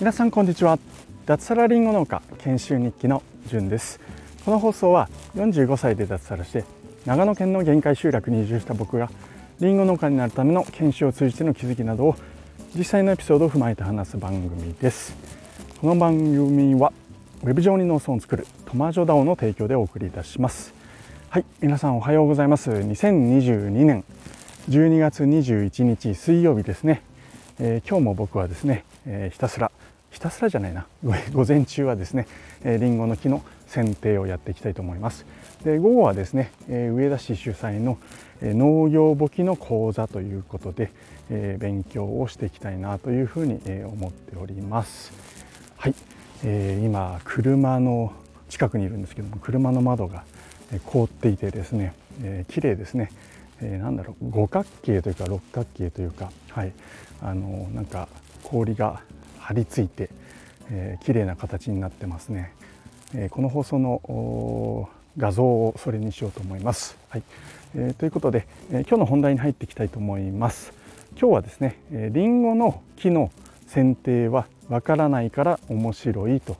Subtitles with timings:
[0.00, 0.78] 皆さんこんにちは。
[1.26, 4.00] 脱サラリンゴ農家研修日記のじゅんです。
[4.44, 6.64] この放送は45歳で脱サラして
[7.06, 9.10] 長野県の限界集落に移住した僕が
[9.60, 12.16] リンゴ農家になるための研修を通じての気づきなどを
[12.74, 15.14] 実際のエピソードを踏まえて話す番組です。
[15.80, 16.92] この番組は
[17.42, 20.74] ウェブ上に農村を作るトマジョダオの提供でお送りいたします。
[21.28, 22.70] はい皆さんおはようございます。
[22.70, 24.04] 2022年
[24.70, 27.02] 12月21日水曜日ですね、
[27.58, 29.72] えー、今日も僕はですね、えー、ひたすら
[30.12, 30.86] ひたすらじゃないな。
[31.34, 32.28] 午前中はですね、
[32.62, 35.26] えー、リンゴの木の剪定をやっていきたいと思います。
[35.64, 37.98] で午後はですね、えー、上田市主催の、
[38.42, 40.92] えー、農業簿記の講座ということで、
[41.30, 45.12] えー、勉強をしていきたいなというふうに、えー、思っております。
[45.78, 45.94] はい、
[46.44, 48.12] えー、今車の
[48.48, 50.22] 近くにいるんですけども車の窓が
[50.86, 53.10] 凍っていてですね、えー、綺麗ですね、
[53.62, 56.72] えー、なんだろう五角形というか六角形というかはい。
[57.22, 58.08] あのなんか
[58.42, 59.02] 氷が
[59.38, 60.10] 張り付いて、
[60.70, 62.52] えー、綺麗な形になってますね、
[63.14, 64.88] えー、この放送の
[65.18, 67.22] 画像をそれにしようと思います、はい。
[67.74, 70.72] えー、ということで、えー、今日の本題に入っていきたいと思います。
[71.18, 73.30] 今日はですねえりんごの木の
[73.68, 76.56] 剪定はわからないから面白いと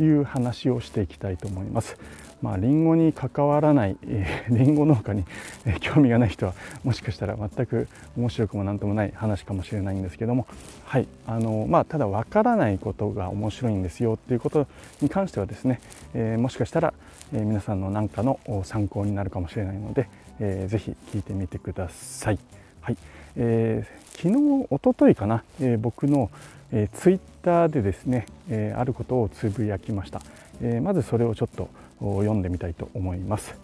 [0.00, 1.96] いう話をしていきたいと思います。
[2.42, 5.24] まあ、リンゴに関わらない、えー、リンゴ農家に、
[5.66, 10.46] えー、興味がない人はもしかしたら全く面白くも何ともない話かもしれないんですけども、
[10.84, 14.66] はいあのまあ、ただ分からないことが面白いんですよっていうこと
[15.00, 15.80] に関してはですね、
[16.14, 16.94] えー、もしかしたら、
[17.34, 20.08] えー、皆さんの何かの参考になるかもしれないので、
[20.40, 22.38] えー、ぜひ聞いてみてください。
[22.80, 22.96] はい
[23.36, 26.30] えー、昨日おとといかな、えー、僕の、
[26.72, 30.20] えー、ツイッターでですね、えー、あることをつぶやきました、
[30.62, 31.68] えー、まずそれをちょっと
[32.00, 33.54] 読んでみたいと思います。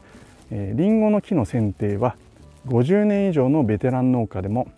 [0.51, 2.17] えー、リンゴの木の剪定は
[2.67, 4.69] 50年以上のベテラン農家でも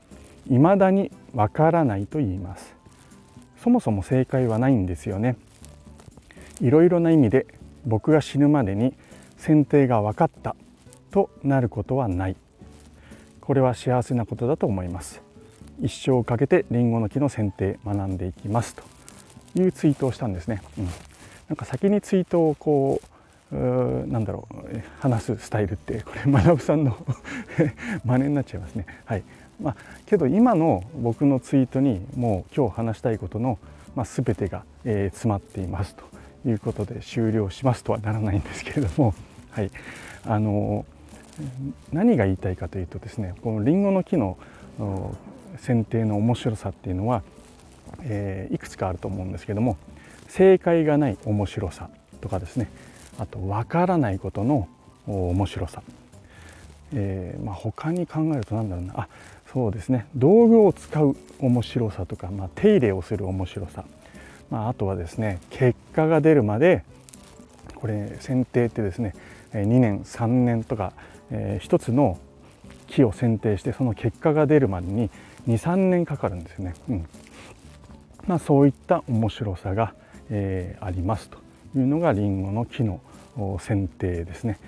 [0.46, 2.74] 未だにわからないと言います。
[3.62, 5.36] そもそも正解はないんですよね。
[6.60, 7.46] いろいろな意味で
[7.86, 8.94] 僕が死ぬまでに
[9.38, 10.56] 剪定が分かった
[11.10, 12.36] となることはない。
[13.40, 15.22] これは幸せなことだと思います。
[15.80, 18.82] 一生かけてリンゴの木の剪定学んでいきますと
[19.54, 20.60] いうツイートをしたんですね。
[20.78, 23.17] うん、なんか先にツイートをこう
[23.50, 26.96] なんだろう話すスタイルって これ学さんの
[28.04, 28.86] 真似になっちゃいますね。
[29.04, 29.22] はい。
[29.60, 29.76] まあ、
[30.06, 33.58] けど今の僕のツイートにもう今日話したいことの、
[33.96, 36.04] まあ、全てが、えー、詰まっていますと
[36.48, 39.14] いうことで終了しますとはならないんですけれども、
[39.50, 39.70] はい、
[40.24, 40.84] あの
[41.92, 44.36] 何が言いたいかというとですねこのりんごの木の
[45.56, 47.22] 剪定の面白さっていうのは、
[48.02, 49.76] えー、いくつかあると思うんですけども
[50.28, 52.68] 正解がない面白さとかですね。
[53.18, 54.68] あと分からないことの
[55.06, 55.82] 面白さ、
[56.94, 58.94] えーまあ、他に考えると何だろうな。
[58.96, 59.08] あ
[59.52, 60.06] そうですね。
[60.14, 63.84] 道具を使う面白さとか、まあ、手入れをする面白さ、
[64.50, 66.84] まあ、あとはですね結果が出るまで
[67.74, 69.14] これ剪定ってですね
[69.52, 70.92] 2年3年とか、
[71.30, 72.18] えー、一つの
[72.88, 75.10] 木を剪定してその結果が出るまでに
[75.46, 76.74] 23年かかるんですよね。
[76.90, 77.06] うん。
[78.26, 79.94] まあ、そういった面白さが、
[80.28, 81.38] えー、ありますと
[81.76, 83.00] いうのがりんごの木の
[83.60, 84.58] 剪定ですね。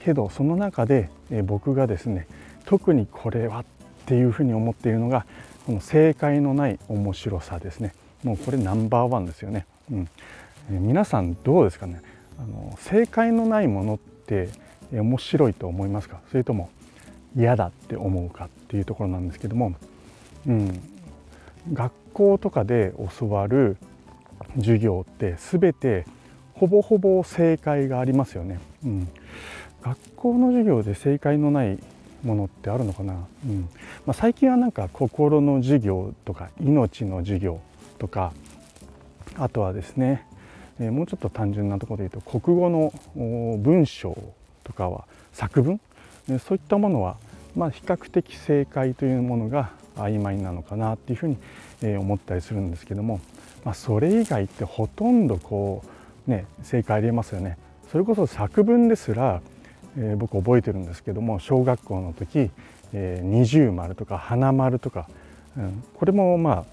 [0.00, 1.10] けどその中で
[1.44, 2.28] 僕がですね
[2.64, 3.64] 特にこれはっ
[4.06, 5.26] ていうふうに思っているのが
[5.66, 7.94] この正解のない面白さですね。
[8.22, 10.08] もうこれナンバーワンですよね、うん、
[10.70, 12.00] 皆さんどうですかね。
[12.38, 14.48] あの正解のないものって
[14.92, 16.20] 面白いと思いますか？
[16.30, 16.70] それとも
[17.36, 19.74] 嫌だって思うかっていうところなんですけども、
[20.46, 20.80] うん、
[21.72, 23.76] 学校とかで教わる
[24.56, 26.06] 授業って全て
[26.54, 28.60] ほぼほぼ正解がありますよね。
[28.84, 29.08] うん、
[29.82, 31.78] 学校の授業で正解のない
[32.24, 33.68] ものってあるのかな、うん。
[34.06, 37.60] まあ、最近はなんか心の授業とか命の授業
[37.98, 38.32] とか
[39.36, 40.26] あとはですね、
[40.80, 42.92] えー、もうちょっと単純なところで言うと国語の
[43.58, 44.16] 文章
[44.62, 45.80] とかは作文、
[46.28, 47.16] えー、そういったものは、
[47.54, 51.36] まあ、比較的正解というものが曖昧なのかなっていうふうに、
[51.98, 53.20] 思ったりするんですけども、
[53.62, 55.88] まあ、それ以外ってほとんどこう
[56.26, 57.58] ね、正解ありえますよね。
[57.90, 59.40] それこそ作文ですら、
[59.96, 62.50] えー、僕覚えてるんですけども小学校の時、
[62.92, 65.08] えー、二重丸とか花丸とか、
[65.56, 66.64] うん、これもま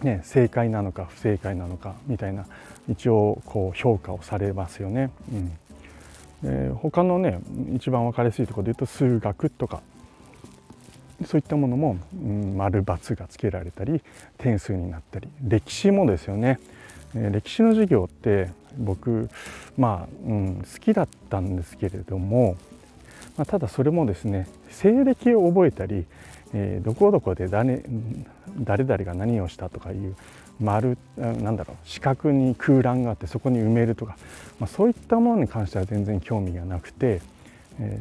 [0.00, 2.46] あ、ね、正解なのか不正解なのかみたいな
[2.88, 5.10] 一応こう評価をされますよね。
[5.32, 5.52] うん
[6.44, 7.40] え、他のね
[7.74, 9.80] 一番分かりやすいところで言うと数学とか
[11.24, 14.02] そういったものも、うん、丸×がつけられたり
[14.36, 16.58] 点数になったり歴史もですよね。
[17.14, 19.28] 歴史の授業って僕
[19.76, 22.56] まあ、うん、好きだったんですけれども、
[23.36, 26.06] まあ、ただそれもですね西暦を覚えたり
[26.54, 27.82] えー、どこどこで誰
[28.60, 30.16] 誰々が何をしたとかいう
[30.60, 34.16] 丸なんだろう四角に空欄があってそこに埋めるとか、
[34.58, 37.20] まあ、そういったものに関しては全然興味がなくて、
[37.78, 38.00] え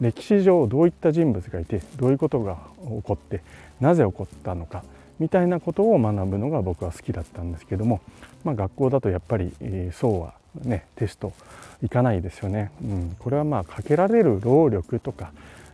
[0.00, 3.42] ー、歴史上どういった人物がいてどういうことが起こって
[3.80, 4.84] なぜ起こったのか
[5.22, 8.00] みたいなことを学ぶのが僕は好きだったんですけども、
[8.42, 10.34] まあ、学校だとやっぱり、えー、そうは
[10.64, 11.32] ねテスト
[11.80, 12.72] いかないですよね。
[12.82, 15.30] うん、これはまあかけられる労力とか、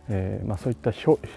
[0.07, 0.91] えー、まあ、そういった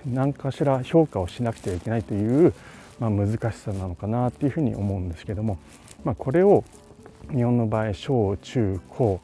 [0.05, 2.53] 何かしら評価をしなくてはいけないという、
[3.01, 5.57] まあ、難しさなのかなっていうふうに思うんですけども、
[6.05, 6.65] まあ、これを
[7.31, 9.21] 日本の場合小中高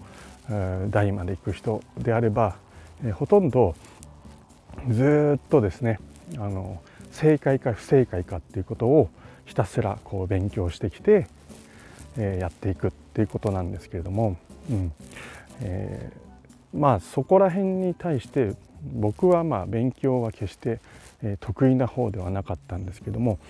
[0.91, 2.57] 大まで行く人であれば、
[3.05, 3.75] えー、ほとんど
[4.91, 6.01] ずっとですね
[6.39, 6.81] あの
[7.13, 9.11] 正解か不正解かっていうことを
[9.47, 11.27] ひたすらこう勉強してきて、
[12.17, 14.37] え、やっていくっていうことなんですけれども、
[14.71, 14.93] うん。
[15.61, 18.55] えー、まあそこら辺に対して
[18.95, 20.81] 僕はまあ勉強は決して、
[21.41, 23.41] 得意な方ではなかったんですけども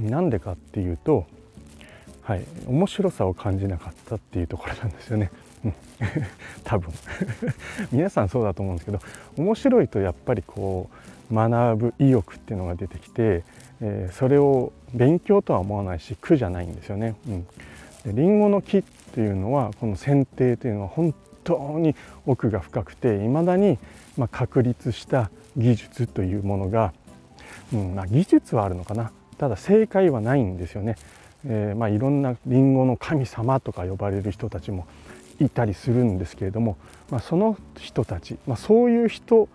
[0.00, 1.24] なんでかっていうと、
[2.22, 5.30] はい、面白さを感じなかったっていうところなんですよね。
[6.64, 6.92] 多分。
[7.92, 8.98] 皆さんそうだと思うんですけど
[9.36, 13.44] 面白いとやっぱりこう学ぶ意欲っていうのが出てきて、
[13.80, 17.16] え、それを勉強とは思わないし苦じゃないんですよね。
[17.28, 17.46] うん
[18.06, 21.94] リンゴの木っていうのはこの剪定というのは本当に
[22.26, 23.78] 奥が深くていまだに
[24.16, 26.92] ま確立した技術というものが、
[27.72, 30.96] うんまあ、技術はあるのかなただ正解はないんですよね。
[31.46, 34.86] えー、まあ、いろんなリンゴの神様とか呼ばれる人たちも
[35.40, 36.76] いたりするんですけれども、
[37.10, 39.48] まあ、その人たち、まあ、そういう人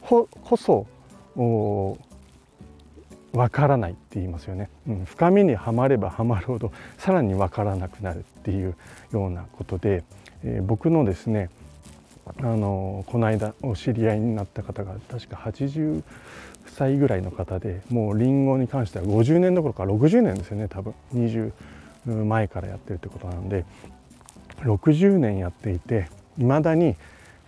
[0.00, 0.86] こそ
[3.32, 8.74] わからないって言いますよね、うん、深みにはまればはまるほどさらにわからなくなるっていう
[9.12, 10.04] ようなことで、
[10.42, 11.50] えー、僕のですね
[12.38, 16.02] あのこの間お知り合いになった方が確か80
[16.66, 20.94] 歳ぐらいの方でもうりんごに関しては50年どころか60年ですよね多分。
[21.14, 21.52] 20
[22.24, 23.64] 前からやってるってことなので
[24.60, 26.96] 60年やっていていまだに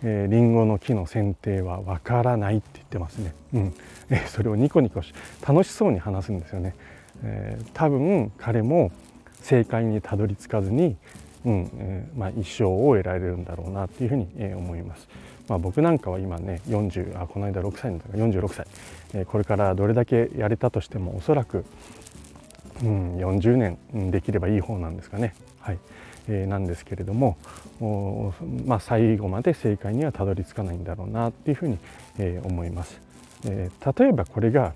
[0.03, 3.73] えー、リンゴの木の剪定はわからないって言ってますね、うん。
[4.09, 5.13] えー、それをニコニコし
[5.45, 6.75] 楽しそうに話すんですよね、
[7.23, 8.91] えー、多分彼も
[9.41, 10.95] 正解にたどり着かずに、
[11.45, 15.07] うんえーまあ、一生を得られるんだろうなっていうふうに、えー、思います、
[15.47, 18.67] まあ、僕なんかは今ね40あこの間6歳の時46歳、
[19.13, 21.65] えー、これからどれだけやれたとしてもおそらく、
[22.83, 23.57] うん、40
[23.91, 25.33] 年できればいい方なんですかね。
[25.59, 25.77] はい。
[26.27, 27.37] なんですけれども、
[28.65, 31.77] まあ、最後まで正解にはたどり着かないんだろうなっていうふうに、
[32.17, 32.99] え思います。
[33.45, 34.73] え例えばこれが、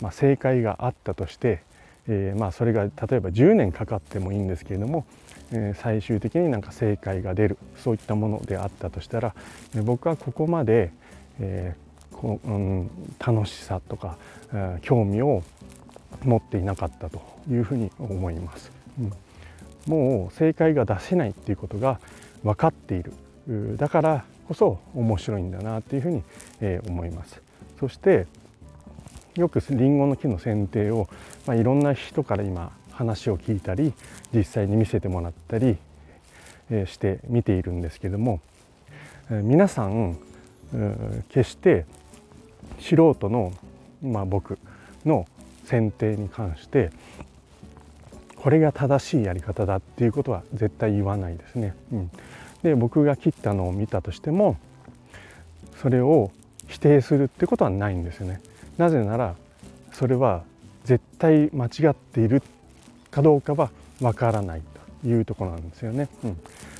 [0.00, 1.62] まあ、正解があったとして、
[2.08, 5.04] えまあ、それが例えば10年かかってもいいんですけれども、
[5.52, 9.34] え最終的になんか正解が出るそういったものであったとしたら、
[9.76, 10.90] え僕はここまで、
[11.40, 11.74] え
[12.12, 14.16] こうん、楽しさとか、
[14.82, 15.42] 興味を
[16.24, 17.20] 持っていなかったと
[17.50, 18.72] いうふうに思います。
[18.98, 19.12] うん
[19.86, 22.00] もう正解が出せないっていうことが
[22.42, 23.12] 分かっている。
[23.76, 26.22] だからこそ面白いんだなっていうふうに、
[26.60, 27.40] え思います。
[27.78, 28.26] そして
[29.36, 31.08] よくりんごの木の剪定を、
[31.46, 33.92] まあ、いろんな人から今話を聞いたり
[34.32, 35.76] 実際に見せてもらったり、
[36.70, 38.40] えして見ているんですけども、
[39.30, 40.16] え皆さん
[41.28, 41.84] 決して
[42.78, 43.52] 素人の、
[44.02, 44.58] まあ、僕
[45.04, 45.26] の
[45.66, 46.90] 剪定に関して
[48.44, 51.74] これが正しいやり方だっていうことは絶対言わないですね。
[51.92, 52.10] うん、
[52.62, 54.58] で僕が切ったのを見たとしても
[55.80, 56.30] それを
[56.68, 58.42] 否定するってことはないんですよね。
[58.76, 59.34] なぜなら
[59.92, 60.42] それは
[60.84, 62.42] 絶対間違っている
[63.10, 63.70] かどうかは
[64.02, 64.62] わからない
[65.02, 66.10] というところなんですよね。
[66.22, 66.36] うん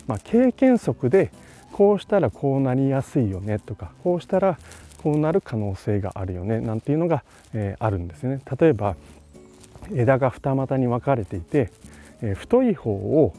[0.06, 1.30] まあ、経験則で
[1.72, 4.58] こうしたらこうなりやすいよねとかこうしたら
[5.02, 8.42] こうなる可能性があるよねなんていうのが、えー、あるんですね。
[8.60, 8.96] 例えば
[9.92, 11.70] 枝が二股に分かれていて、
[12.22, 13.34] え太い方を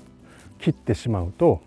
[0.59, 1.61] 切ってしまうと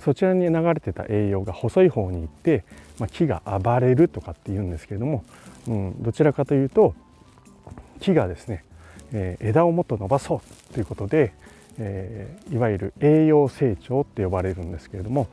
[0.00, 2.64] そちらに流れてた栄養が細い方に行って、
[2.98, 5.24] まあ、木が暴れるとかっていうんですけれども、
[5.66, 6.94] うん、どちらかというと
[8.00, 8.64] 木がですね、
[9.12, 11.32] え、枝をもっと伸ばそうということで、
[11.78, 15.28] え、いわゆる栄養成長って呼ばれるんですけれども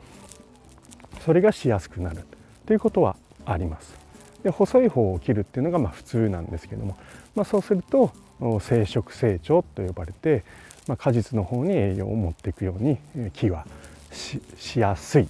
[1.24, 2.24] それがしやすくなる
[2.66, 3.94] ということはあります。
[4.42, 6.96] で細い方を切るっていうのがま普通なんですけども、
[7.34, 10.44] まあ、そうすると生殖成長と呼ばれて、
[10.86, 12.98] まあ、果実の方に栄養を持っていくように
[13.32, 13.66] 木は
[14.12, 15.28] しやすい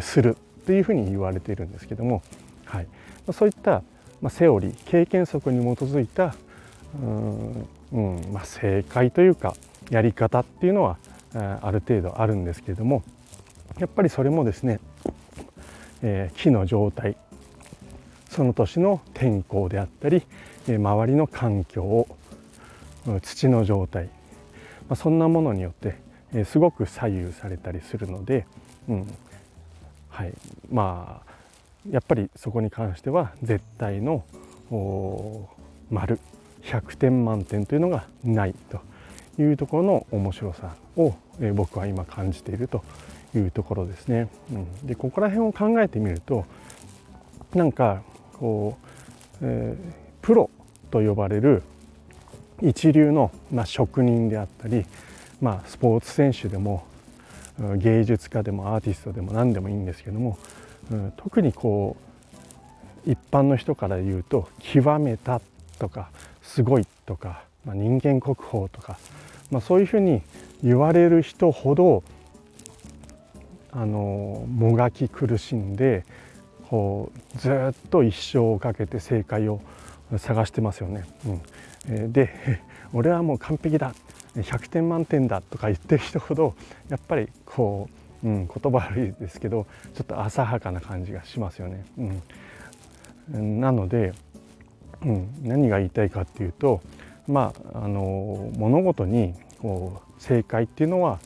[0.00, 2.22] するというふうに言われているんですけども、
[2.64, 2.86] はい、
[3.32, 3.82] そういった
[4.28, 6.34] セオリー経験則に基づいた
[7.92, 9.54] うん、まあ、正解というか
[9.90, 10.98] やり方っていうのは
[11.34, 13.02] ある程度あるんですけれども
[13.78, 14.80] やっぱりそれもですね、
[16.02, 17.16] えー、木の状態
[18.28, 20.22] その年の天候であったり
[20.68, 22.06] 周りの環境を
[23.22, 24.10] 土の状態、ま
[24.90, 25.98] あ、そんなものによって
[26.34, 28.46] えすごく左右されたりするので、
[28.88, 29.18] うん
[30.08, 30.32] はい、
[30.70, 31.30] まあ
[31.90, 34.24] やっぱりそこに関しては絶対の
[35.90, 36.18] 丸
[36.62, 38.80] 100点満点というのがないと
[39.42, 42.84] いうところの面白さを、え僕は今感じていると
[43.34, 44.28] いうところですね。
[44.52, 46.44] うん、でここら辺を考えてみると
[47.54, 48.02] なんか
[48.34, 50.50] こう、えー、プロ
[50.90, 51.62] と呼ばれる
[52.62, 54.84] 一流の、まあ、職人であったり、
[55.40, 56.84] まあ、スポーツ選手でも
[57.76, 60.38] 芸術家でもアーティストでも何でもいいんですけども、
[60.90, 61.96] うん、特にこ
[63.06, 65.40] う一般の人から言うと極めた
[65.78, 66.10] とか
[66.42, 68.98] すごいとか、まあ、人間国宝とか、
[69.50, 70.22] まあ、そういうふうに
[70.62, 72.02] 言われる人ほど
[73.72, 76.04] あのもがき苦しんで
[76.68, 79.60] こうずっと一生をかけて正解を
[80.18, 81.04] 探してますよね。
[81.86, 82.30] うん、で
[82.92, 83.94] 俺はもう完璧だ
[84.36, 86.54] 100点満点だとか言ってる人ほど
[86.88, 87.88] やっぱりこ
[88.22, 91.84] う、うん、言葉悪いですけどちょっと浅はかな感じがしますよね。
[93.32, 94.12] うん、なので、
[95.02, 96.80] うん、何が言いたいかっていうと
[97.26, 101.18] まああの物事にこう正解っていうのは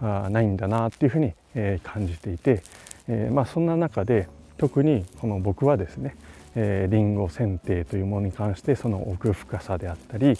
[0.00, 2.62] あないんだなっていうふうに、えー、感じていて、
[3.08, 6.16] えー、まあ、そんな中で特にこの僕はですね、
[6.54, 10.36] えー、リンゴ剪定というものに関してその奥深さであったり、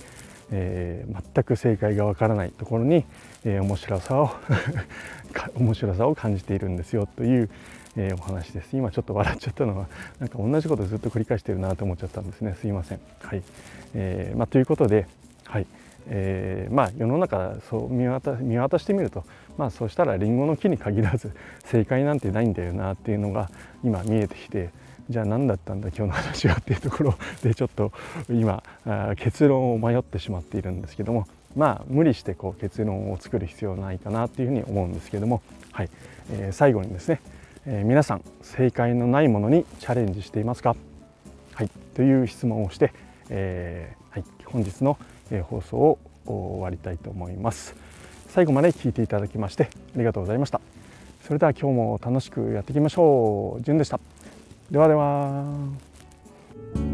[0.51, 3.05] えー、全く正解がわからないところに、
[3.45, 4.31] えー、面白さを
[5.57, 7.51] 面白さを感じているんですよという、
[7.97, 8.77] えー、お話です。
[8.77, 9.87] 今ちょっと笑っちゃったのは
[10.19, 12.55] なんか同じことずっと繰り返してるなと思っちゃったんですね。
[12.55, 13.01] すいません。
[13.21, 13.43] はい、
[13.95, 15.07] えーまあ、ということで
[15.45, 15.67] はい。
[16.11, 19.25] えー、まあ世の中そう見渡見渡してみると
[19.59, 21.33] まあそうしたらりんごの木に限らず
[21.65, 23.51] 正解なんてないんだよなっていうのが
[23.85, 24.71] 今見えてきて
[25.11, 27.93] じゃあ何だったんだ今日の話はっていうところでちょっと
[28.29, 28.63] 今
[29.17, 35.91] 結論を迷ってしまっているんですけどもまあ無理してこう結論を作る必要はないかなっていうふうに思うんですけども、はい。
[36.31, 37.23] えー、最後にですね、
[37.67, 40.77] えー、皆さん正解のないものにチャレンジしていますか、
[41.55, 42.93] はい、という質問をして、
[43.31, 44.99] えーはい、本日の
[45.45, 47.75] 放送を終わりたいと思います。
[48.29, 50.61] 最後まで聞いていただきましてありがとうございました。
[51.27, 53.63] それでは今日も楽しくやっていきましょう。
[53.63, 53.99] じゅんでした。
[54.71, 56.88] ではでは。